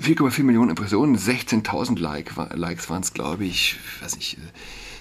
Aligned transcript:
4,4 0.00 0.42
Millionen 0.42 0.70
Impressionen, 0.70 1.16
16.000 1.16 1.98
like, 1.98 2.32
Likes 2.54 2.90
waren 2.90 3.02
es, 3.02 3.12
glaube 3.12 3.44
ich, 3.44 3.76
weiß 4.00 4.16
nicht, 4.16 4.38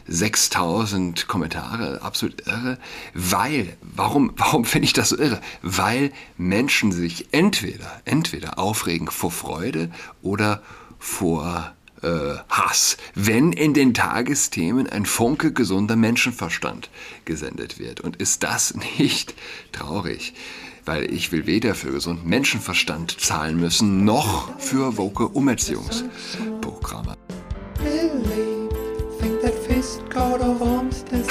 6000 0.07 1.27
Kommentare, 1.27 2.01
absolut 2.01 2.45
irre. 2.47 2.77
Weil, 3.13 3.75
warum, 3.81 4.33
warum 4.37 4.65
finde 4.65 4.85
ich 4.85 4.93
das 4.93 5.09
so 5.09 5.17
irre? 5.17 5.41
Weil 5.61 6.11
Menschen 6.37 6.91
sich 6.91 7.33
entweder, 7.33 8.01
entweder 8.05 8.59
aufregen 8.59 9.07
vor 9.07 9.31
Freude 9.31 9.91
oder 10.21 10.61
vor 10.99 11.73
äh, 12.01 12.35
Hass, 12.49 12.97
wenn 13.15 13.51
in 13.51 13.73
den 13.73 13.93
Tagesthemen 13.93 14.87
ein 14.87 15.05
Funke 15.05 15.51
gesunder 15.53 15.95
Menschenverstand 15.95 16.89
gesendet 17.25 17.79
wird. 17.79 18.01
Und 18.01 18.17
ist 18.17 18.43
das 18.43 18.75
nicht 18.97 19.33
traurig? 19.71 20.33
Weil 20.85 21.11
ich 21.11 21.31
will 21.31 21.47
weder 21.47 21.73
für 21.73 21.91
gesunden 21.91 22.29
Menschenverstand 22.29 23.19
zahlen 23.19 23.59
müssen, 23.59 24.05
noch 24.05 24.59
für 24.59 24.97
woke 24.97 25.27
Umerziehungsprogramme. 25.27 27.15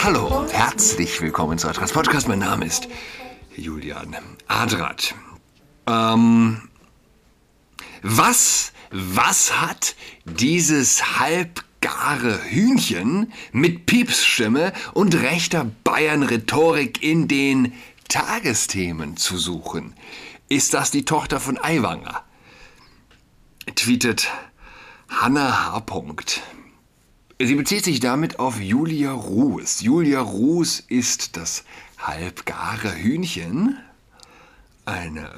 Hallo 0.03 0.41
und 0.41 0.53
herzlich 0.53 1.21
willkommen 1.21 1.57
zu 1.57 1.69
Adras 1.69 1.93
Podcast. 1.93 2.27
Mein 2.27 2.41
Name 2.41 2.67
ist 2.67 2.89
Julian 3.57 4.17
Adrat. 4.49 5.15
Ähm, 5.87 6.63
was, 8.03 8.73
was 8.91 9.61
hat 9.61 9.95
dieses 10.25 11.21
halbgare 11.21 12.41
Hühnchen 12.51 13.33
mit 13.53 13.87
Piepsstimme 13.87 14.73
und 14.95 15.15
rechter 15.15 15.71
Bayern-Rhetorik 15.85 17.05
in 17.05 17.29
den 17.29 17.73
Tagesthemen 18.09 19.17
zu 19.17 19.39
suchen? 19.39 19.95
Ist 20.49 20.75
das 20.75 20.91
die 20.91 21.05
Tochter 21.05 21.41
von 21.41 21.59
Aiwanger? 21.59 22.25
Tweetet 23.75 24.29
Hannah 25.09 25.73
H. 25.73 25.85
Sie 27.41 27.55
bezieht 27.55 27.85
sich 27.85 28.01
damit 28.01 28.39
auf 28.39 28.61
Julia 28.61 29.13
Ruß. 29.13 29.81
Julia 29.81 30.21
Ruß 30.21 30.81
ist 30.89 31.37
das 31.37 31.65
halbgare 31.99 32.95
Hühnchen, 32.95 33.79
eine 34.85 35.31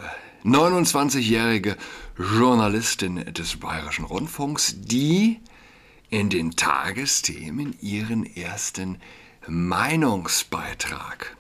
29-jährige 0.45 1.77
Journalistin 2.19 3.33
des 3.33 3.57
Bayerischen 3.57 4.05
Rundfunks, 4.05 4.75
die 4.79 5.41
in 6.11 6.31
den 6.31 6.53
Tagesthemen 6.53 7.77
ihren 7.81 8.25
ersten 8.25 9.01
Meinungsbeitrag 9.47 11.36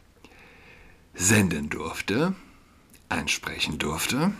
senden 1.17 1.71
durfte, 1.71 2.35
einsprechen 3.09 3.79
durfte. 3.79 4.33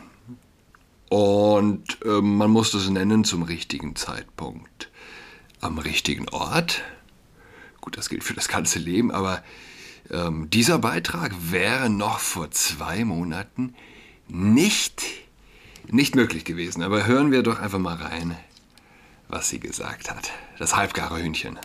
Und 1.09 1.99
äh, 2.05 2.21
man 2.21 2.51
muss 2.51 2.75
es 2.75 2.89
nennen 2.91 3.25
zum 3.25 3.43
richtigen 3.43 3.97
Zeitpunkt 3.97 4.91
am 5.61 5.79
richtigen 5.79 6.29
Ort. 6.29 6.83
Gut, 7.81 7.97
das 7.97 8.09
gilt 8.09 8.25
für 8.25 8.35
das 8.35 8.49
ganze 8.49 8.79
Leben, 8.79 9.11
aber 9.11 9.43
ähm, 10.11 10.51
dieser 10.51 10.79
Beitrag 10.79 11.33
wäre 11.51 11.89
noch 11.89 12.19
vor 12.19 12.51
zwei 12.51 13.05
Monaten 13.05 13.75
nicht, 14.29 15.03
nicht 15.89 16.15
möglich 16.15 16.45
gewesen. 16.45 16.83
Aber 16.83 17.07
hören 17.07 17.31
wir 17.31 17.43
doch 17.43 17.61
einfach 17.61 17.79
mal 17.79 17.97
rein, 17.97 18.37
was 19.29 19.49
sie 19.49 19.61
gesagt 19.61 20.11
hat. 20.11 20.31
Das 20.59 20.77
halbgare 20.77 21.23
Hühnchen. 21.23 21.59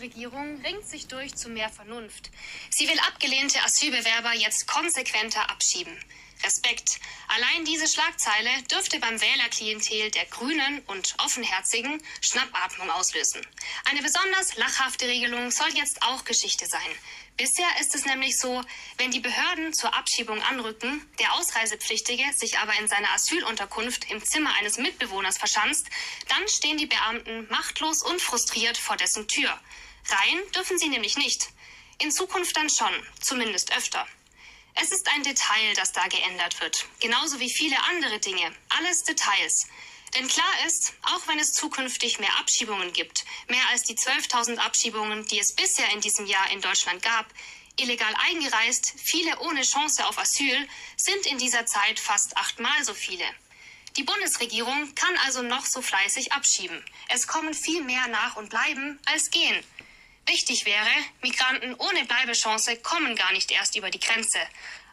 Regierung 0.00 0.60
ringt 0.62 0.86
sich 0.86 1.06
durch 1.08 1.34
zu 1.34 1.48
mehr 1.48 1.68
Vernunft. 1.70 2.30
Sie 2.70 2.88
will 2.88 2.98
abgelehnte 3.00 3.62
Asylbewerber 3.62 4.34
jetzt 4.34 4.66
konsequenter 4.66 5.50
abschieben. 5.50 5.96
Respekt. 6.44 7.00
Allein 7.28 7.64
diese 7.64 7.88
Schlagzeile 7.88 8.50
dürfte 8.70 9.00
beim 9.00 9.20
Wählerklientel 9.20 10.10
der 10.10 10.24
Grünen 10.26 10.80
und 10.86 11.14
Offenherzigen 11.18 12.02
Schnappatmung 12.20 12.90
auslösen. 12.90 13.44
Eine 13.90 14.02
besonders 14.02 14.56
lachhafte 14.56 15.06
Regelung 15.06 15.50
soll 15.50 15.70
jetzt 15.74 16.02
auch 16.02 16.24
Geschichte 16.24 16.66
sein. 16.66 16.90
Bisher 17.36 17.68
ist 17.80 17.94
es 17.94 18.04
nämlich 18.04 18.38
so, 18.38 18.62
wenn 18.96 19.10
die 19.10 19.20
Behörden 19.20 19.72
zur 19.72 19.94
Abschiebung 19.94 20.42
anrücken, 20.42 21.04
der 21.20 21.34
Ausreisepflichtige 21.34 22.24
sich 22.34 22.58
aber 22.58 22.76
in 22.80 22.88
seiner 22.88 23.12
Asylunterkunft 23.12 24.10
im 24.10 24.24
Zimmer 24.24 24.52
eines 24.58 24.76
Mitbewohners 24.76 25.38
verschanzt, 25.38 25.86
dann 26.28 26.48
stehen 26.48 26.78
die 26.78 26.86
Beamten 26.86 27.46
machtlos 27.48 28.02
und 28.02 28.20
frustriert 28.20 28.76
vor 28.76 28.96
dessen 28.96 29.28
Tür. 29.28 29.58
Rein 30.10 30.52
dürfen 30.54 30.78
sie 30.78 30.88
nämlich 30.88 31.16
nicht. 31.16 31.48
In 31.98 32.10
Zukunft 32.10 32.56
dann 32.56 32.70
schon, 32.70 32.92
zumindest 33.20 33.76
öfter. 33.76 34.06
Es 34.74 34.92
ist 34.92 35.08
ein 35.08 35.24
Detail, 35.24 35.74
das 35.74 35.92
da 35.92 36.06
geändert 36.06 36.60
wird, 36.60 36.86
genauso 37.00 37.40
wie 37.40 37.50
viele 37.50 37.76
andere 37.84 38.20
Dinge, 38.20 38.54
alles 38.68 39.02
Details. 39.02 39.66
Denn 40.14 40.28
klar 40.28 40.66
ist, 40.66 40.94
auch 41.02 41.26
wenn 41.26 41.38
es 41.38 41.52
zukünftig 41.52 42.18
mehr 42.20 42.34
Abschiebungen 42.38 42.92
gibt, 42.92 43.24
mehr 43.48 43.68
als 43.70 43.82
die 43.82 43.96
12.000 43.96 44.58
Abschiebungen, 44.58 45.26
die 45.26 45.38
es 45.38 45.52
bisher 45.52 45.90
in 45.90 46.00
diesem 46.00 46.26
Jahr 46.26 46.50
in 46.50 46.60
Deutschland 46.60 47.02
gab, 47.02 47.26
illegal 47.76 48.14
eingereist, 48.30 48.94
viele 48.96 49.38
ohne 49.40 49.62
Chance 49.62 50.06
auf 50.06 50.18
Asyl, 50.18 50.68
sind 50.96 51.26
in 51.26 51.38
dieser 51.38 51.66
Zeit 51.66 51.98
fast 51.98 52.36
achtmal 52.36 52.84
so 52.84 52.94
viele. 52.94 53.24
Die 53.96 54.04
Bundesregierung 54.04 54.94
kann 54.94 55.16
also 55.26 55.42
noch 55.42 55.66
so 55.66 55.82
fleißig 55.82 56.32
abschieben. 56.32 56.84
Es 57.08 57.26
kommen 57.26 57.52
viel 57.52 57.82
mehr 57.82 58.06
nach 58.08 58.36
und 58.36 58.48
bleiben 58.48 58.98
als 59.06 59.30
gehen. 59.30 59.64
Wichtig 60.28 60.66
wäre, 60.66 60.90
Migranten 61.22 61.74
ohne 61.76 62.04
Bleibechance 62.04 62.76
kommen 62.76 63.16
gar 63.16 63.32
nicht 63.32 63.50
erst 63.50 63.76
über 63.76 63.88
die 63.88 63.98
Grenze. 63.98 64.38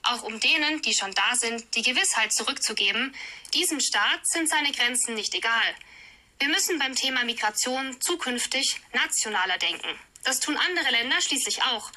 Auch 0.03 0.23
um 0.23 0.39
denen, 0.39 0.81
die 0.81 0.93
schon 0.93 1.13
da 1.13 1.35
sind, 1.35 1.75
die 1.75 1.81
Gewissheit 1.81 2.31
zurückzugeben, 2.31 3.13
diesem 3.53 3.81
Staat 3.81 4.25
sind 4.25 4.47
seine 4.47 4.71
Grenzen 4.71 5.13
nicht 5.13 5.35
egal. 5.35 5.75
Wir 6.39 6.47
müssen 6.47 6.79
beim 6.79 6.95
Thema 6.95 7.25
Migration 7.25 7.99
zukünftig 7.99 8.79
nationaler 8.93 9.57
denken. 9.57 9.99
Das 10.23 10.39
tun 10.39 10.55
andere 10.55 10.91
Länder 10.91 11.19
schließlich 11.19 11.63
auch. 11.63 11.91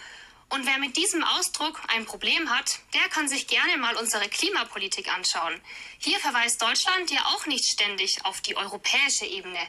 Und 0.50 0.66
wer 0.66 0.78
mit 0.78 0.96
diesem 0.96 1.22
Ausdruck 1.22 1.80
ein 1.88 2.06
Problem 2.06 2.48
hat, 2.50 2.78
der 2.94 3.08
kann 3.10 3.28
sich 3.28 3.46
gerne 3.48 3.76
mal 3.76 3.96
unsere 3.96 4.28
Klimapolitik 4.28 5.12
anschauen. 5.12 5.60
Hier 5.98 6.18
verweist 6.20 6.62
Deutschland 6.62 7.10
ja 7.10 7.20
auch 7.26 7.46
nicht 7.46 7.66
ständig 7.66 8.24
auf 8.24 8.40
die 8.40 8.56
europäische 8.56 9.26
Ebene, 9.26 9.60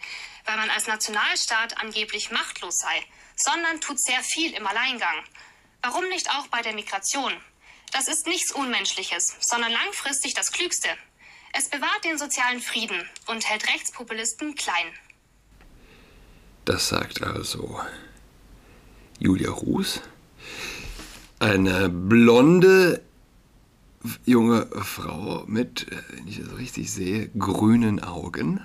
weil 0.46 0.56
man 0.56 0.70
als 0.70 0.88
Nationalstaat 0.88 1.80
angeblich 1.82 2.32
machtlos 2.32 2.80
sei 2.80 3.06
sondern 3.40 3.80
tut 3.82 4.00
sehr 4.00 4.22
viel 4.22 4.54
im 4.54 4.68
Alleingang. 4.68 5.24
Warum 5.82 6.08
nicht 6.10 6.30
auch 6.30 6.48
bei 6.48 6.62
der 6.62 6.74
Migration? 6.74 7.34
Das 7.92 8.08
ist 8.08 8.28
nichts 8.28 8.52
Unmenschliches, 8.52 9.36
sondern 9.40 9.72
langfristig 9.72 10.34
das 10.34 10.52
Klügste. 10.52 10.90
Es 11.54 11.70
bewahrt 11.70 12.04
den 12.04 12.18
sozialen 12.18 12.62
Frieden 12.62 13.10
und 13.28 13.50
hält 13.50 13.68
Rechtspopulisten 13.68 14.56
klein. 14.56 14.94
Das 16.66 16.90
sagt 16.90 17.24
also 17.24 17.82
Julia 19.18 19.50
Ruß, 19.50 20.02
eine 21.40 21.90
blonde 21.90 23.02
junge 24.26 24.68
Frau 24.82 25.44
mit, 25.48 25.88
wenn 26.14 26.28
ich 26.28 26.40
das 26.42 26.58
richtig 26.58 26.92
sehe, 26.92 27.30
grünen 27.38 28.02
Augen. 28.02 28.62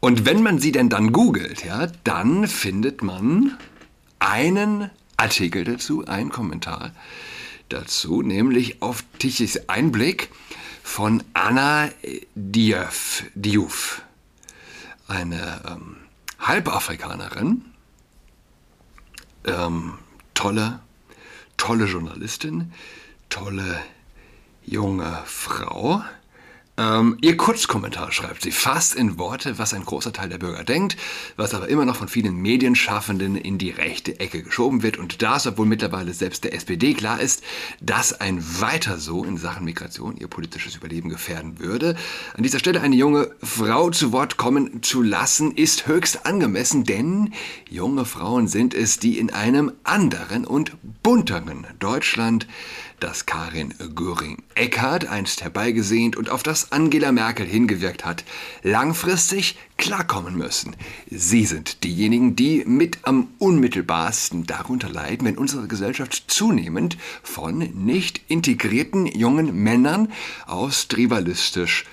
Und 0.00 0.24
wenn 0.26 0.42
man 0.42 0.58
sie 0.58 0.72
denn 0.72 0.88
dann 0.88 1.12
googelt, 1.12 1.64
ja, 1.64 1.86
dann 2.04 2.46
findet 2.46 3.02
man 3.02 3.56
einen 4.18 4.90
Artikel 5.16 5.64
dazu, 5.64 6.06
einen 6.06 6.30
Kommentar 6.30 6.92
dazu, 7.68 8.22
nämlich 8.22 8.82
auf 8.82 9.04
Tichys 9.18 9.68
Einblick 9.68 10.30
von 10.82 11.22
Anna 11.34 11.88
Diouf, 12.34 13.24
Diouf 13.34 14.02
eine 15.06 15.60
ähm, 15.68 15.96
Halbafrikanerin, 16.38 17.64
ähm, 19.44 19.94
tolle, 20.34 20.80
tolle 21.60 21.86
Journalistin, 21.86 22.66
tolle 23.28 23.76
junge 24.66 25.12
Frau, 25.26 26.00
ähm, 26.80 27.18
ihr 27.20 27.36
Kurzkommentar 27.36 28.10
schreibt 28.10 28.40
sie 28.40 28.52
fast 28.52 28.94
in 28.94 29.18
Worte, 29.18 29.58
was 29.58 29.74
ein 29.74 29.84
großer 29.84 30.14
Teil 30.14 30.30
der 30.30 30.38
Bürger 30.38 30.64
denkt, 30.64 30.96
was 31.36 31.52
aber 31.52 31.68
immer 31.68 31.84
noch 31.84 31.96
von 31.96 32.08
vielen 32.08 32.36
Medienschaffenden 32.36 33.36
in 33.36 33.58
die 33.58 33.68
rechte 33.68 34.18
Ecke 34.18 34.42
geschoben 34.42 34.82
wird 34.82 34.96
und 34.96 35.20
das, 35.20 35.46
obwohl 35.46 35.66
mittlerweile 35.66 36.14
selbst 36.14 36.42
der 36.44 36.54
SPD 36.54 36.94
klar 36.94 37.20
ist, 37.20 37.42
dass 37.82 38.18
ein 38.18 38.42
weiter 38.60 38.96
so 38.96 39.24
in 39.24 39.36
Sachen 39.36 39.66
Migration 39.66 40.16
ihr 40.16 40.28
politisches 40.28 40.74
Überleben 40.74 41.10
gefährden 41.10 41.58
würde. 41.58 41.96
An 42.34 42.44
dieser 42.44 42.58
Stelle 42.58 42.80
eine 42.80 42.96
junge 42.96 43.30
Frau 43.42 43.90
zu 43.90 44.12
Wort 44.12 44.38
kommen 44.38 44.82
zu 44.82 45.02
lassen, 45.02 45.52
ist 45.52 45.86
höchst 45.86 46.24
angemessen, 46.24 46.84
denn 46.84 47.34
junge 47.68 48.06
Frauen 48.06 48.48
sind 48.48 48.72
es, 48.72 48.98
die 48.98 49.18
in 49.18 49.30
einem 49.30 49.72
anderen 49.84 50.46
und 50.46 50.72
bunteren 51.02 51.66
Deutschland 51.78 52.46
das 53.00 53.26
Karin 53.26 53.74
Göring-Eckardt 53.94 55.06
einst 55.06 55.42
herbeigesehnt 55.42 56.16
und 56.16 56.30
auf 56.30 56.42
das 56.42 56.72
Angela 56.72 57.12
Merkel 57.12 57.46
hingewirkt 57.46 58.04
hat, 58.04 58.24
langfristig 58.62 59.56
klarkommen 59.78 60.36
müssen. 60.36 60.76
Sie 61.10 61.46
sind 61.46 61.82
diejenigen, 61.84 62.36
die 62.36 62.64
mit 62.66 62.98
am 63.02 63.28
unmittelbarsten 63.38 64.46
darunter 64.46 64.88
leiden, 64.88 65.26
wenn 65.26 65.38
unsere 65.38 65.66
Gesellschaft 65.66 66.24
zunehmend 66.28 66.98
von 67.22 67.58
nicht 67.58 68.20
integrierten 68.28 69.06
jungen 69.06 69.62
Männern 69.62 70.12
aus 70.46 70.88
tribalistisch 70.88 71.86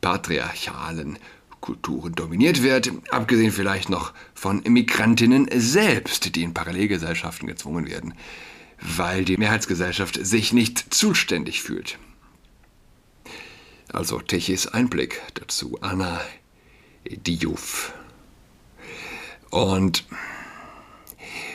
patriarchalen 0.00 1.18
Kulturen 1.60 2.14
dominiert 2.14 2.62
wird, 2.62 2.90
abgesehen 3.10 3.52
vielleicht 3.52 3.88
noch 3.88 4.12
von 4.34 4.62
Migrantinnen 4.66 5.48
selbst, 5.54 6.34
die 6.34 6.42
in 6.42 6.54
Parallelgesellschaften 6.54 7.46
gezwungen 7.46 7.88
werden, 7.88 8.14
weil 8.82 9.24
die 9.24 9.36
Mehrheitsgesellschaft 9.36 10.24
sich 10.24 10.52
nicht 10.52 10.92
zuständig 10.92 11.62
fühlt. 11.62 11.98
Also 13.92 14.20
Techis 14.20 14.66
Einblick 14.66 15.20
dazu, 15.34 15.78
Anna 15.80 16.20
Diouf. 17.04 17.92
Und 19.50 20.04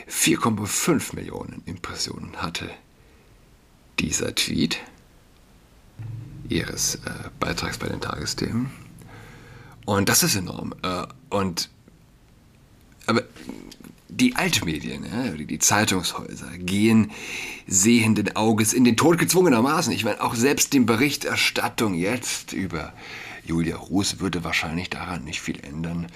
4,5 0.08 1.16
Millionen 1.16 1.62
Impressionen 1.66 2.36
hatte 2.36 2.70
dieser 3.98 4.34
Tweet 4.34 4.78
ihres 6.48 6.94
äh, 6.96 7.30
Beitrags 7.40 7.78
bei 7.78 7.88
den 7.88 8.00
Tagesthemen. 8.00 8.70
Und 9.84 10.08
das 10.08 10.22
ist 10.22 10.36
enorm. 10.36 10.74
Äh, 10.82 11.06
und 11.30 11.68
aber 13.06 13.22
die 14.08 14.36
Altmedien, 14.36 15.04
ja, 15.04 15.30
die 15.32 15.58
Zeitungshäuser, 15.58 16.56
gehen 16.58 17.10
sehenden 17.66 18.34
Auges 18.36 18.72
in 18.72 18.84
den 18.84 18.96
Tod 18.96 19.18
gezwungenermaßen. 19.18 19.92
Ich 19.92 20.04
meine, 20.04 20.22
auch 20.22 20.34
selbst 20.34 20.72
die 20.72 20.80
Berichterstattung 20.80 21.94
jetzt 21.94 22.52
über 22.52 22.94
Julia 23.44 23.76
Ruß 23.76 24.20
würde 24.20 24.44
wahrscheinlich 24.44 24.90
daran 24.90 25.24
nicht 25.24 25.40
viel 25.40 25.58
ändern. 25.64 26.06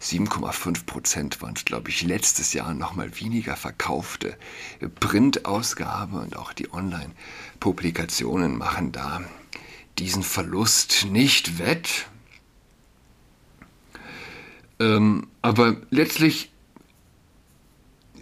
7,5 0.00 0.84
Prozent 0.84 1.40
waren 1.40 1.54
es, 1.56 1.64
glaube 1.64 1.88
ich, 1.88 2.02
letztes 2.02 2.52
Jahr 2.52 2.74
nochmal 2.74 3.18
weniger 3.18 3.56
verkaufte 3.56 4.36
Printausgabe 5.00 6.20
und 6.20 6.36
auch 6.36 6.52
die 6.52 6.72
Online-Publikationen 6.72 8.56
machen 8.58 8.92
da 8.92 9.22
diesen 9.98 10.22
Verlust 10.22 11.06
nicht 11.10 11.58
wett. 11.58 12.06
Ähm, 14.80 15.28
aber 15.40 15.76
letztlich 15.90 16.51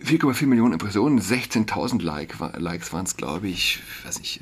4,4 0.04 0.46
Millionen 0.46 0.72
Impressionen, 0.72 1.20
16.000 1.20 2.02
like, 2.02 2.34
Likes 2.56 2.92
waren 2.92 3.06
es, 3.06 3.16
glaube 3.16 3.48
ich, 3.48 3.80
weiß 4.04 4.18
nicht, 4.20 4.40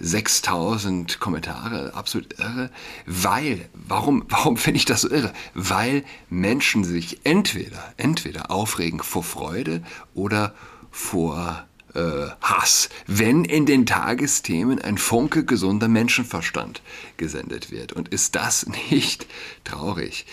6000 0.00 1.18
Kommentare, 1.20 1.94
absolut 1.94 2.38
irre. 2.38 2.70
Weil, 3.06 3.68
warum, 3.72 4.24
warum 4.28 4.56
finde 4.56 4.78
ich 4.78 4.84
das 4.84 5.02
so 5.02 5.10
irre? 5.10 5.32
Weil 5.54 6.04
Menschen 6.30 6.84
sich 6.84 7.20
entweder, 7.24 7.94
entweder 7.96 8.50
aufregen 8.50 9.00
vor 9.00 9.24
Freude 9.24 9.82
oder 10.14 10.54
vor 10.90 11.66
äh, 11.94 12.28
Hass, 12.40 12.88
wenn 13.06 13.44
in 13.44 13.66
den 13.66 13.86
Tagesthemen 13.86 14.80
ein 14.80 14.98
Funke 14.98 15.44
gesunder 15.44 15.88
Menschenverstand 15.88 16.82
gesendet 17.16 17.70
wird. 17.70 17.92
Und 17.92 18.08
ist 18.08 18.34
das 18.34 18.66
nicht 18.90 19.26
traurig? 19.64 20.26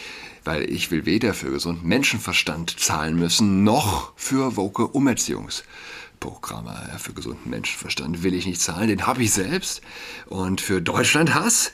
Weil 0.45 0.71
ich 0.71 0.91
will 0.91 1.05
weder 1.05 1.33
für 1.33 1.51
gesunden 1.51 1.87
Menschenverstand 1.87 2.79
zahlen 2.79 3.17
müssen, 3.17 3.63
noch 3.63 4.13
für 4.15 4.55
woke 4.55 4.87
Umerziehungsprogramme. 4.87 6.95
Für 6.97 7.13
gesunden 7.13 7.49
Menschenverstand 7.49 8.23
will 8.23 8.33
ich 8.33 8.45
nicht 8.45 8.61
zahlen, 8.61 8.87
den 8.87 9.07
habe 9.07 9.23
ich 9.23 9.33
selbst. 9.33 9.81
Und 10.27 10.61
für 10.61 10.81
Deutschland 10.81 11.33
Hass 11.33 11.73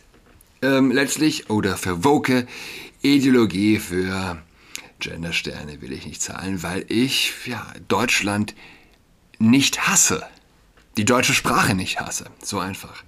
ähm, 0.61 0.91
letztlich 0.91 1.49
oder 1.49 1.77
für 1.77 2.03
woke 2.03 2.47
Ideologie, 3.01 3.77
für 3.77 4.41
Gendersterne 4.99 5.81
will 5.81 5.91
ich 5.91 6.05
nicht 6.05 6.21
zahlen, 6.21 6.63
weil 6.63 6.85
ich 6.87 7.33
ja, 7.45 7.65
Deutschland 7.87 8.55
nicht 9.39 9.87
hasse. 9.87 10.23
Die 10.97 11.05
deutsche 11.05 11.33
Sprache 11.33 11.73
nicht 11.73 11.99
hasse. 11.99 12.25
So 12.43 12.59
einfach 12.59 13.03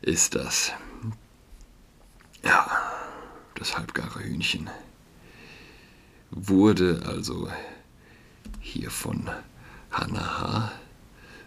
ist 0.00 0.34
das. 0.34 0.72
Ja, 2.42 2.66
das 3.60 3.76
halbgare 3.76 4.24
Hühnchen 4.24 4.70
wurde 6.30 7.02
also 7.06 7.48
hier 8.58 8.90
von 8.90 9.28
Hannah 9.90 10.72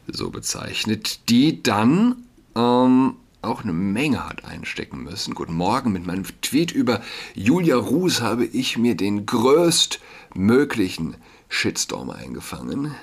so 0.05 0.29
bezeichnet, 0.29 1.27
die 1.29 1.63
dann 1.63 2.27
ähm, 2.55 3.15
auch 3.41 3.63
eine 3.63 3.73
Menge 3.73 4.29
hat 4.29 4.45
einstecken 4.45 5.01
müssen. 5.03 5.33
Guten 5.33 5.55
Morgen, 5.55 5.91
mit 5.91 6.05
meinem 6.05 6.25
Tweet 6.41 6.71
über 6.71 7.01
Julia 7.33 7.77
Ruß 7.77 8.21
habe 8.21 8.45
ich 8.45 8.77
mir 8.77 8.95
den 8.95 9.25
größtmöglichen 9.25 11.15
Shitstorm 11.49 12.11
eingefangen. 12.11 12.93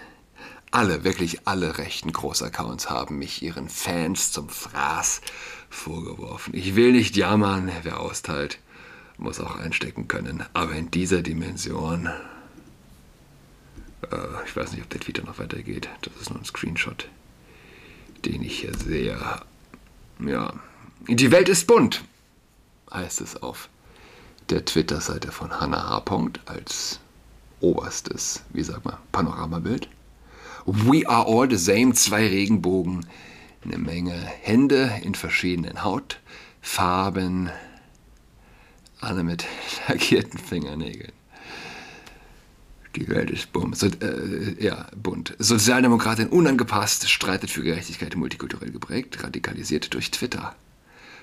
Alle, 0.70 1.02
wirklich 1.02 1.48
alle 1.48 1.78
rechten 1.78 2.12
Großaccounts 2.12 2.90
haben 2.90 3.18
mich 3.18 3.42
ihren 3.42 3.68
Fans 3.68 4.30
zum 4.30 4.48
Fraß 4.48 5.20
vorgeworfen. 5.68 6.54
Ich 6.54 6.76
will 6.76 6.92
nicht 6.92 7.16
jammern, 7.16 7.72
wer 7.82 7.98
austeilt, 7.98 8.60
muss 9.20 9.40
auch 9.40 9.56
einstecken 9.56 10.08
können. 10.08 10.44
Aber 10.52 10.72
in 10.72 10.90
dieser 10.90 11.22
Dimension, 11.22 12.06
äh, 14.10 14.16
ich 14.46 14.56
weiß 14.56 14.72
nicht, 14.72 14.82
ob 14.82 14.90
der 14.90 15.00
Tweet 15.00 15.24
noch 15.24 15.38
weitergeht. 15.38 15.88
Das 16.02 16.14
ist 16.20 16.30
nur 16.30 16.40
ein 16.40 16.44
Screenshot, 16.44 17.08
den 18.24 18.42
ich 18.42 18.60
hier 18.60 18.74
sehe. 18.74 19.18
Ja, 20.26 20.52
die 21.08 21.30
Welt 21.30 21.48
ist 21.48 21.66
bunt, 21.66 22.04
heißt 22.92 23.20
es 23.20 23.42
auf 23.42 23.68
der 24.50 24.64
Twitter-Seite 24.64 25.30
von 25.32 25.60
Hannah 25.60 25.88
H. 25.88 26.04
als 26.46 27.00
oberstes, 27.60 28.42
wie 28.50 28.62
sagt 28.62 28.84
man, 28.84 28.96
Panoramabild. 29.12 29.88
We 30.66 31.08
are 31.08 31.26
all 31.26 31.48
the 31.48 31.56
same, 31.56 31.94
zwei 31.94 32.26
Regenbogen, 32.26 33.06
eine 33.64 33.78
Menge 33.78 34.12
Hände 34.12 35.00
in 35.02 35.14
verschiedenen 35.14 35.84
Hautfarben, 35.84 37.50
alle 39.00 39.22
mit 39.22 39.44
lackierten 39.88 40.38
Fingernägeln. 40.38 41.12
Die 42.96 43.08
Welt 43.08 43.30
ist 43.30 43.52
bunt. 43.52 43.76
So, 43.76 43.86
äh, 43.86 44.56
ja, 44.58 44.88
bunt. 44.96 45.34
Sozialdemokratin 45.38 46.28
unangepasst, 46.28 47.08
streitet 47.08 47.50
für 47.50 47.62
Gerechtigkeit, 47.62 48.16
multikulturell 48.16 48.72
geprägt, 48.72 49.22
radikalisiert 49.22 49.94
durch 49.94 50.10
Twitter. 50.10 50.56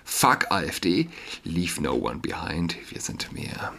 Fuck 0.05 0.49
AfD, 0.49 1.09
leave 1.43 1.81
no 1.81 1.93
one 1.93 2.19
behind, 2.19 2.77
wir 2.89 3.01
sind 3.01 3.33
mehr. 3.33 3.73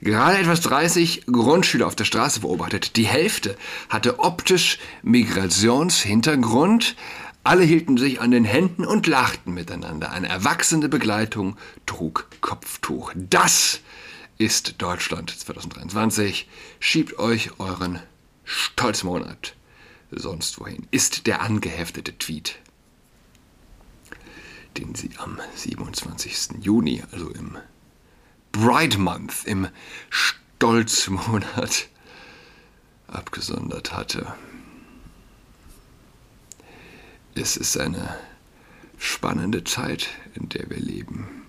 Gerade 0.00 0.38
etwas 0.38 0.60
30 0.62 1.26
Grundschüler 1.26 1.86
auf 1.86 1.94
der 1.94 2.04
Straße 2.04 2.40
beobachtet. 2.40 2.96
Die 2.96 3.06
Hälfte 3.06 3.56
hatte 3.88 4.18
optisch 4.18 4.78
Migrationshintergrund. 5.02 6.96
Alle 7.44 7.62
hielten 7.62 7.98
sich 7.98 8.22
an 8.22 8.30
den 8.30 8.44
Händen 8.44 8.86
und 8.86 9.06
lachten 9.06 9.52
miteinander. 9.52 10.10
Eine 10.10 10.28
erwachsene 10.28 10.88
Begleitung 10.88 11.58
trug 11.84 12.26
Kopftuch. 12.40 13.12
Das 13.14 13.80
ist 14.38 14.80
Deutschland 14.80 15.30
2023. 15.30 16.48
Schiebt 16.80 17.18
euch 17.18 17.60
euren 17.60 18.00
Stolzmonat 18.44 19.54
sonst 20.10 20.58
wohin. 20.58 20.86
Ist 20.90 21.26
der 21.26 21.42
angeheftete 21.42 22.16
Tweet, 22.16 22.56
den 24.78 24.94
sie 24.94 25.10
am 25.18 25.38
27. 25.54 26.62
Juni, 26.64 27.02
also 27.12 27.28
im 27.28 27.58
Bride 28.52 28.98
Month 28.98 29.44
im 29.44 29.68
Stolzmonat 30.08 31.88
abgesondert 33.06 33.92
hatte. 33.92 34.34
Es 37.34 37.56
ist 37.56 37.76
eine 37.76 38.16
spannende 38.98 39.64
Zeit, 39.64 40.08
in 40.34 40.48
der 40.48 40.70
wir 40.70 40.78
leben. 40.78 41.42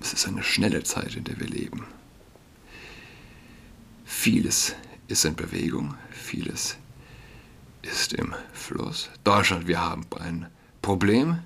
Es 0.00 0.12
ist 0.12 0.26
eine 0.26 0.42
schnelle 0.42 0.82
Zeit, 0.82 1.14
in 1.16 1.24
der 1.24 1.40
wir 1.40 1.48
leben. 1.48 1.84
Vieles 4.04 4.74
ist 5.08 5.24
in 5.24 5.34
Bewegung, 5.36 5.94
vieles 6.10 6.76
ist 7.82 8.12
im 8.12 8.34
Fluss. 8.52 9.08
Deutschland, 9.24 9.66
wir 9.66 9.80
haben 9.80 10.06
ein 10.18 10.46
Problem 10.82 11.38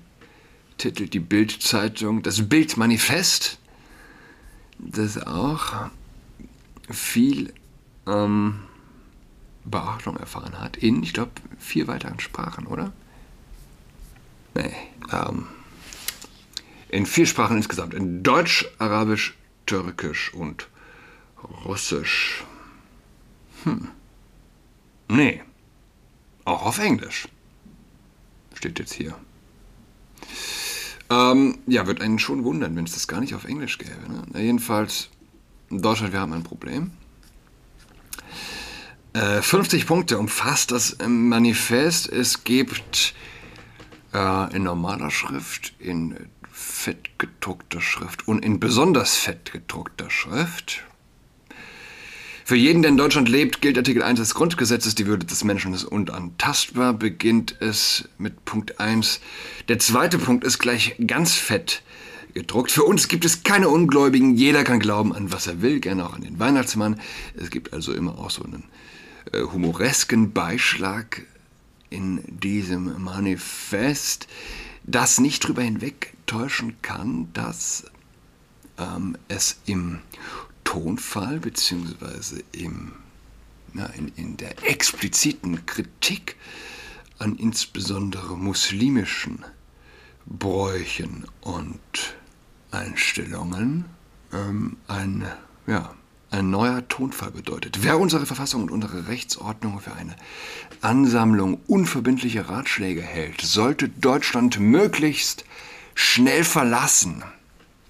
titelt 0.77 1.13
die 1.13 1.19
Bildzeitung 1.19 2.23
das 2.23 2.49
Bildmanifest, 2.49 3.57
das 4.79 5.17
auch 5.17 5.89
viel 6.89 7.53
ähm, 8.05 8.59
Beachtung 9.65 10.17
erfahren 10.17 10.59
hat 10.59 10.77
in, 10.77 11.03
ich 11.03 11.13
glaube, 11.13 11.31
vier 11.57 11.87
weiteren 11.87 12.19
Sprachen, 12.19 12.67
oder? 12.67 12.91
Nee, 14.55 14.73
ähm, 15.11 15.47
in 16.89 17.05
vier 17.05 17.25
Sprachen 17.25 17.57
insgesamt. 17.57 17.93
In 17.93 18.21
Deutsch, 18.21 18.67
Arabisch, 18.77 19.35
Türkisch 19.65 20.33
und 20.33 20.67
Russisch. 21.65 22.43
Hm. 23.63 23.89
Nee. 25.07 25.41
Auch 26.45 26.65
auf 26.65 26.77
Englisch. 26.77 27.27
Steht 28.53 28.79
jetzt 28.79 28.93
hier. 28.93 29.15
Ähm, 31.09 31.57
ja, 31.67 31.87
wird 31.87 32.01
einen 32.01 32.19
schon 32.19 32.43
wundern, 32.43 32.75
wenn 32.75 32.85
es 32.85 32.93
das 32.93 33.07
gar 33.07 33.21
nicht 33.21 33.33
auf 33.33 33.45
Englisch 33.45 33.77
gäbe. 33.77 33.91
Ne? 34.07 34.41
Jedenfalls, 34.41 35.09
in 35.69 35.81
Deutschland, 35.81 36.13
wir 36.13 36.19
haben 36.19 36.33
ein 36.33 36.43
Problem. 36.43 36.91
Äh, 39.13 39.41
50 39.41 39.85
Punkte 39.87 40.17
umfasst 40.17 40.71
das 40.71 40.97
Manifest. 41.07 42.09
Es 42.09 42.43
gibt 42.43 43.13
Äh, 44.13 44.55
in 44.55 44.63
normaler 44.63 45.09
Schrift, 45.09 45.73
in 45.79 46.15
fett 46.51 47.17
gedruckter 47.17 47.81
Schrift 47.81 48.27
und 48.27 48.45
in 48.45 48.59
besonders 48.59 49.15
fett 49.15 49.51
gedruckter 49.51 50.09
Schrift. 50.11 50.83
Für 52.45 52.55
jeden, 52.55 52.83
der 52.83 52.91
in 52.91 52.97
Deutschland 52.97 53.27
lebt, 53.27 53.61
gilt 53.61 53.77
Artikel 53.77 54.03
1 54.03 54.19
des 54.19 54.35
Grundgesetzes, 54.35 54.93
die 54.95 55.07
Würde 55.07 55.25
des 55.25 55.43
Menschen 55.43 55.73
ist 55.73 55.85
unantastbar, 55.85 56.93
beginnt 56.93 57.59
es 57.59 58.07
mit 58.19 58.45
Punkt 58.45 58.79
1. 58.79 59.19
Der 59.67 59.79
zweite 59.79 60.19
Punkt 60.19 60.43
ist 60.43 60.59
gleich 60.59 60.95
ganz 61.07 61.33
fett 61.33 61.81
gedruckt. 62.35 62.71
Für 62.71 62.83
uns 62.83 63.07
gibt 63.07 63.25
es 63.25 63.41
keine 63.41 63.69
Ungläubigen, 63.69 64.35
jeder 64.35 64.63
kann 64.63 64.79
glauben 64.79 65.15
an 65.15 65.31
was 65.31 65.47
er 65.47 65.61
will, 65.61 65.79
gerne 65.79 66.05
auch 66.05 66.13
an 66.13 66.21
den 66.21 66.37
Weihnachtsmann. 66.37 66.99
Es 67.35 67.49
gibt 67.49 67.73
also 67.73 67.93
immer 67.93 68.19
auch 68.19 68.29
so 68.29 68.43
einen 68.43 68.63
äh, 68.63 68.82
humoresken 69.33 70.33
Beischlag 70.33 71.23
in 71.89 72.23
diesem 72.39 73.01
Manifest, 73.03 74.27
das 74.83 75.19
nicht 75.19 75.43
darüber 75.43 75.61
hinwegtäuschen 75.61 76.81
kann, 76.81 77.31
dass 77.33 77.85
ähm, 78.77 79.17
es 79.27 79.57
im 79.65 79.99
Tonfall 80.63 81.39
beziehungsweise 81.39 82.43
im, 82.51 82.93
in, 83.95 84.07
in 84.15 84.37
der 84.37 84.63
expliziten 84.67 85.65
Kritik 85.65 86.35
an 87.19 87.35
insbesondere 87.35 88.37
muslimischen 88.37 89.45
Bräuchen 90.25 91.25
und 91.41 91.79
Einstellungen 92.71 93.85
ähm, 94.31 94.77
ein, 94.87 95.25
ja, 95.67 95.93
ein 96.33 96.49
neuer 96.49 96.87
Tonfall 96.87 97.31
bedeutet. 97.31 97.83
Wer 97.83 97.99
unsere 97.99 98.25
Verfassung 98.25 98.63
und 98.63 98.71
unsere 98.71 99.07
Rechtsordnung 99.07 99.79
für 99.79 99.93
eine 99.93 100.15
Ansammlung 100.81 101.59
unverbindlicher 101.67 102.49
Ratschläge 102.49 103.01
hält, 103.01 103.41
sollte 103.41 103.89
Deutschland 103.89 104.59
möglichst 104.59 105.45
schnell 105.95 106.43
verlassen. 106.43 107.23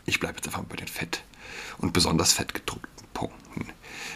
Ich 0.06 0.20
bleibe 0.20 0.36
jetzt 0.36 0.48
einfach 0.48 0.64
bei 0.64 0.76
den 0.76 0.88
fett 0.88 1.24
und 1.78 1.94
besonders 1.94 2.34
fett 2.34 2.66
Punkten. 2.66 2.93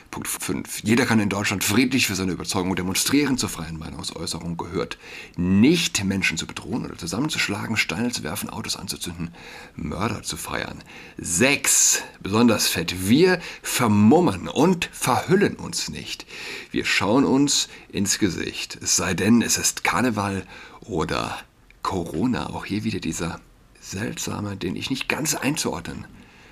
Punkt 0.10 0.28
5. 0.28 0.84
Jeder 0.84 1.06
kann 1.06 1.20
in 1.20 1.30
Deutschland 1.30 1.64
friedlich 1.64 2.08
für 2.08 2.16
seine 2.16 2.32
Überzeugung 2.32 2.76
demonstrieren. 2.76 3.38
Zur 3.38 3.50
freien 3.50 3.78
Meinungsäußerung 3.78 4.58
gehört 4.58 4.98
nicht, 5.36 6.04
Menschen 6.04 6.38
zu 6.38 6.48
bedrohen 6.48 6.86
oder 6.86 6.98
zusammenzuschlagen, 6.98 7.78
Steine 7.78 8.12
zu 8.12 8.24
werfen, 8.24 8.50
Autos 8.50 8.78
anzuzünden, 8.78 9.32
Mörder 9.76 10.24
zu 10.24 10.38
feiern. 10.38 10.84
6. 11.18 12.04
Besonders 12.22 12.68
fett. 12.68 13.10
Wir 13.10 13.40
vermummen 13.62 14.48
und 14.48 14.90
verhüllen 14.92 15.56
uns 15.56 15.90
nicht. 15.90 16.26
Wir 16.72 16.86
schauen 16.86 17.26
uns 17.26 17.70
ins 17.92 18.20
Gesicht. 18.20 18.78
Es 18.82 18.96
sei 18.96 19.14
denn, 19.14 19.42
es 19.42 19.58
ist 19.58 19.84
Karneval 19.84 20.46
oder 20.82 21.38
Corona. 21.84 22.50
Auch 22.50 22.66
hier 22.66 22.84
wieder 22.84 23.00
dieser 23.00 23.40
seltsame, 23.80 24.58
den 24.58 24.76
ich 24.76 24.90
nicht 24.90 25.08
ganz 25.08 25.36
einzuordnen 25.36 26.06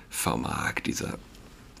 vermag, 0.08 0.80
dieser 0.84 1.18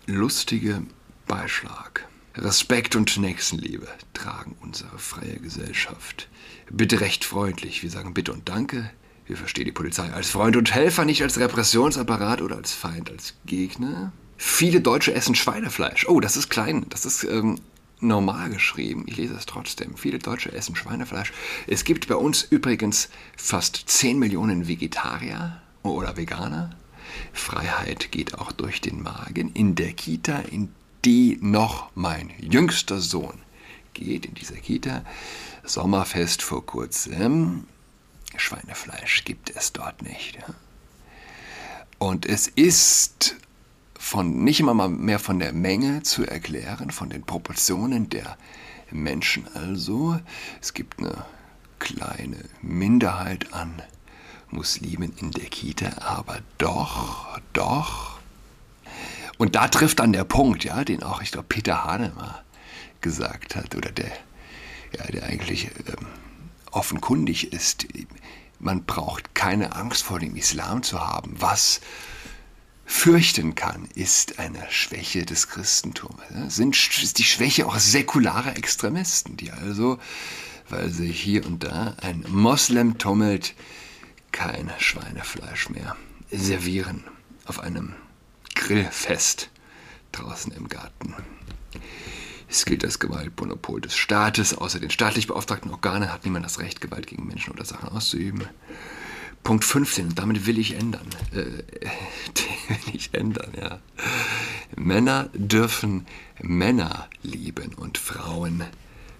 lustige 0.06 0.82
Beischlag. 1.26 2.06
Respekt 2.36 2.96
und 2.96 3.16
Nächstenliebe 3.16 3.88
tragen 4.12 4.56
unsere 4.60 4.98
freie 4.98 5.38
Gesellschaft. 5.38 6.28
Bitte 6.70 7.00
recht 7.00 7.24
freundlich. 7.24 7.82
Wir 7.82 7.90
sagen 7.90 8.14
Bitte 8.14 8.32
und 8.32 8.48
Danke. 8.48 8.90
Wir 9.26 9.36
verstehen 9.36 9.64
die 9.64 9.72
Polizei 9.72 10.12
als 10.12 10.30
Freund 10.30 10.56
und 10.56 10.74
Helfer, 10.74 11.04
nicht 11.04 11.22
als 11.22 11.38
Repressionsapparat 11.38 12.42
oder 12.42 12.56
als 12.56 12.72
Feind, 12.72 13.10
als 13.10 13.34
Gegner. 13.46 14.12
Viele 14.36 14.80
Deutsche 14.80 15.14
essen 15.14 15.34
Schweinefleisch. 15.34 16.06
Oh, 16.08 16.20
das 16.20 16.36
ist 16.36 16.48
klein. 16.50 16.86
Das 16.90 17.06
ist 17.06 17.24
ähm, 17.24 17.58
normal 18.00 18.50
geschrieben. 18.50 19.04
Ich 19.06 19.16
lese 19.16 19.34
es 19.34 19.46
trotzdem. 19.46 19.96
Viele 19.96 20.18
Deutsche 20.18 20.52
essen 20.52 20.76
Schweinefleisch. 20.76 21.32
Es 21.66 21.84
gibt 21.84 22.06
bei 22.06 22.16
uns 22.16 22.42
übrigens 22.42 23.08
fast 23.36 23.82
10 23.86 24.18
Millionen 24.18 24.68
Vegetarier 24.68 25.60
oder 25.82 26.16
Veganer. 26.16 26.70
Freiheit 27.32 28.12
geht 28.12 28.34
auch 28.38 28.52
durch 28.52 28.80
den 28.80 29.02
Magen. 29.02 29.52
In 29.54 29.74
der 29.74 29.92
Kita, 29.92 30.38
in 30.38 30.68
die 31.06 31.38
noch 31.40 31.88
mein 31.94 32.32
jüngster 32.40 33.00
Sohn 33.00 33.38
geht, 33.94 34.26
in 34.26 34.34
dieser 34.34 34.56
Kita, 34.56 35.04
Sommerfest 35.64 36.42
vor 36.42 36.66
kurzem, 36.66 37.68
Schweinefleisch 38.36 39.24
gibt 39.24 39.54
es 39.54 39.72
dort 39.72 40.02
nicht. 40.02 40.34
Ja? 40.34 40.54
Und 41.98 42.26
es 42.26 42.48
ist 42.48 43.36
von, 43.96 44.42
nicht 44.42 44.58
immer 44.58 44.88
mehr 44.88 45.20
von 45.20 45.38
der 45.38 45.52
Menge 45.52 46.02
zu 46.02 46.26
erklären, 46.26 46.90
von 46.90 47.08
den 47.08 47.22
Proportionen 47.22 48.10
der 48.10 48.36
Menschen 48.90 49.46
also. 49.54 50.18
Es 50.60 50.74
gibt 50.74 50.98
eine 50.98 51.24
kleine 51.78 52.44
Minderheit 52.62 53.52
an 53.54 53.80
Muslimen 54.50 55.12
in 55.18 55.30
der 55.30 55.46
Kita, 55.46 56.02
aber 56.02 56.40
doch, 56.58 57.38
doch. 57.52 58.15
Und 59.38 59.54
da 59.54 59.68
trifft 59.68 60.00
dann 60.00 60.12
der 60.12 60.24
Punkt, 60.24 60.64
ja, 60.64 60.84
den 60.84 61.02
auch, 61.02 61.20
ich 61.22 61.32
glaube, 61.32 61.48
Peter 61.48 61.84
Hahnemann 61.84 62.34
gesagt 63.00 63.56
hat, 63.56 63.74
oder 63.74 63.90
der, 63.90 64.10
ja, 64.96 65.04
der 65.12 65.24
eigentlich 65.24 65.70
ähm, 65.86 66.06
offenkundig 66.70 67.52
ist. 67.52 67.86
Man 68.58 68.84
braucht 68.84 69.34
keine 69.34 69.74
Angst 69.76 70.02
vor 70.02 70.18
dem 70.18 70.36
Islam 70.36 70.82
zu 70.82 71.00
haben. 71.00 71.34
Was 71.38 71.80
fürchten 72.86 73.54
kann, 73.54 73.88
ist 73.94 74.38
eine 74.38 74.64
Schwäche 74.70 75.26
des 75.26 75.48
Christentums. 75.48 76.22
Sind, 76.48 76.76
ist 76.76 77.18
die 77.18 77.24
Schwäche 77.24 77.66
auch 77.66 77.78
säkularer 77.78 78.56
Extremisten, 78.56 79.36
die 79.36 79.50
also, 79.50 79.98
weil 80.68 80.90
sie 80.90 81.10
hier 81.10 81.44
und 81.44 81.64
da 81.64 81.96
ein 82.00 82.24
Moslem 82.28 82.98
tummelt, 82.98 83.54
kein 84.32 84.70
Schweinefleisch 84.78 85.70
mehr 85.70 85.96
servieren 86.30 87.04
auf 87.46 87.60
einem 87.60 87.94
Grillfest 88.56 89.50
draußen 90.10 90.52
im 90.52 90.68
Garten. 90.68 91.14
Es 92.48 92.64
gilt 92.64 92.82
das 92.82 92.98
Gewaltmonopol 92.98 93.80
des 93.80 93.94
Staates. 93.96 94.54
Außer 94.58 94.80
den 94.80 94.90
staatlich 94.90 95.28
beauftragten 95.28 95.70
Organen 95.70 96.12
hat 96.12 96.24
niemand 96.24 96.44
das 96.44 96.58
Recht, 96.58 96.80
Gewalt 96.80 97.06
gegen 97.06 97.26
Menschen 97.26 97.52
oder 97.52 97.64
Sachen 97.64 97.88
auszuüben. 97.90 98.42
Punkt 99.44 99.64
15, 99.64 100.08
und 100.08 100.18
damit 100.18 100.46
will 100.46 100.58
ich 100.58 100.74
ändern. 100.74 101.06
Äh, 101.32 101.36
will 102.68 102.94
ich 102.94 103.14
ändern, 103.14 103.52
ja. 103.56 103.78
Männer 104.74 105.28
dürfen 105.34 106.06
Männer 106.42 107.08
lieben 107.22 107.74
und 107.74 107.98
Frauen 107.98 108.64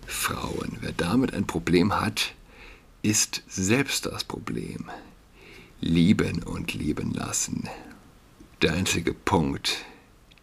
Frauen. 0.07 0.79
Wer 0.81 0.93
damit 0.93 1.35
ein 1.35 1.47
Problem 1.47 2.01
hat, 2.01 2.35
ist 3.03 3.43
selbst 3.49 4.07
das 4.07 4.25
Problem. 4.25 4.91
Lieben 5.81 6.43
und 6.43 6.73
lieben 6.73 7.13
lassen. 7.13 7.69
Der 8.63 8.73
einzige 8.73 9.13
Punkt, 9.13 9.85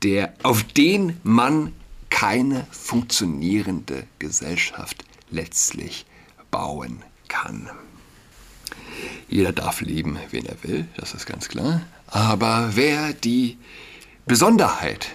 der, 0.04 0.34
auf 0.44 0.64
den 0.64 1.20
man 1.24 1.74
keine 2.12 2.68
funktionierende 2.70 4.06
Gesellschaft 4.20 5.04
letztlich 5.32 6.06
bauen 6.52 7.02
kann. 7.28 7.70
Jeder 9.28 9.52
darf 9.52 9.82
lieben, 9.82 10.20
wen 10.30 10.46
er 10.46 10.62
will, 10.64 10.88
das 10.96 11.16
ist 11.16 11.26
ganz 11.26 11.50
klar. 11.50 11.82
Aber 12.06 12.70
wer 12.76 13.14
die 13.14 13.58
Besonderheit 14.28 15.08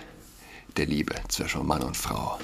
der 0.76 0.86
Liebe 0.86 1.14
zwischen 1.28 1.64
Mann 1.66 1.82
und 1.82 1.96
Frau 1.96 2.40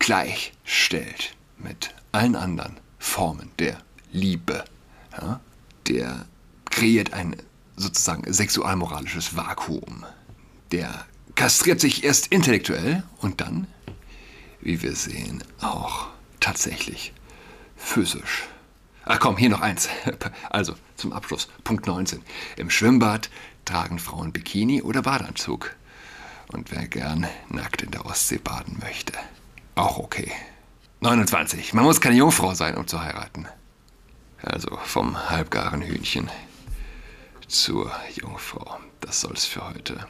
gleichstellt 0.00 1.36
mit 1.58 1.94
allen 2.10 2.34
anderen 2.34 2.76
Formen 2.98 3.50
der 3.60 3.78
Liebe, 4.10 4.64
ja, 5.12 5.40
der 5.86 6.26
kreiert 6.70 7.12
ein 7.12 7.36
sozusagen 7.76 8.32
sexualmoralisches 8.32 9.36
Vakuum. 9.36 10.04
Der 10.72 11.04
kastriert 11.34 11.80
sich 11.80 12.04
erst 12.04 12.28
intellektuell 12.28 13.04
und 13.18 13.40
dann, 13.40 13.66
wie 14.60 14.82
wir 14.82 14.96
sehen, 14.96 15.44
auch 15.60 16.08
tatsächlich 16.40 17.12
physisch. 17.76 18.44
Ach 19.04 19.20
komm, 19.20 19.36
hier 19.36 19.50
noch 19.50 19.60
eins. 19.60 19.88
Also 20.50 20.74
zum 20.96 21.12
Abschluss, 21.12 21.48
Punkt 21.62 21.86
19. 21.86 22.22
Im 22.56 22.70
Schwimmbad 22.70 23.30
tragen 23.64 23.98
Frauen 23.98 24.32
Bikini 24.32 24.82
oder 24.82 25.02
Badeanzug. 25.02 25.76
Und 26.52 26.70
wer 26.70 26.88
gern 26.88 27.26
nackt 27.48 27.82
in 27.82 27.90
der 27.90 28.06
Ostsee 28.06 28.38
baden 28.38 28.78
möchte, 28.80 29.12
auch 29.74 29.98
okay. 29.98 30.32
29. 31.00 31.74
Man 31.74 31.84
muss 31.84 32.00
keine 32.00 32.16
Jungfrau 32.16 32.54
sein, 32.54 32.76
um 32.76 32.86
zu 32.86 33.00
heiraten. 33.00 33.46
Also 34.42 34.78
vom 34.84 35.28
halbgaren 35.28 35.82
Hühnchen 35.82 36.30
zur 37.48 37.90
Jungfrau. 38.14 38.78
Das 39.00 39.20
soll 39.20 39.32
es 39.34 39.44
für 39.44 39.68
heute 39.68 40.06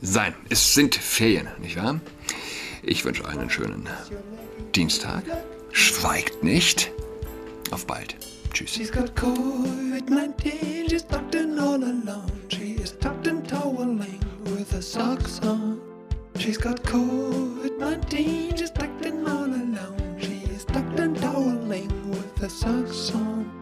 sein. 0.00 0.34
Es 0.48 0.74
sind 0.74 0.94
Ferien, 0.94 1.48
nicht 1.60 1.76
wahr? 1.76 2.00
Ich 2.82 3.04
wünsche 3.04 3.26
einen 3.28 3.50
schönen 3.50 3.88
Dienstag. 4.74 5.24
Schweigt 5.72 6.42
nicht. 6.42 6.90
Auf 7.70 7.86
bald. 7.86 8.16
Tschüss. 8.52 8.74
She's 8.74 8.90
got 8.90 9.14
COVID-19, 9.14 10.90
she's 10.90 11.06
tucked 11.06 11.34
in 11.36 11.58
all 11.58 11.82
alone. 11.82 12.32
She 12.48 12.72
is 12.74 12.98
tucked 12.98 13.26
in 13.28 13.44
toweling 13.44 14.18
with 14.44 14.72
her 14.72 14.82
socks 14.82 15.40
on. 15.42 15.80
She's 16.36 16.58
got 16.58 16.82
COVID-19, 16.82 18.58
she's 18.58 18.72
tucked 18.72 19.04
in 19.06 19.26
all 19.28 19.44
alone. 19.44 20.16
She 20.18 20.42
is 20.52 20.64
tucked 20.64 20.98
in 20.98 21.14
toweling 21.14 22.10
with 22.10 22.38
her 22.38 22.48
socks 22.48 23.14
on. 23.14 23.59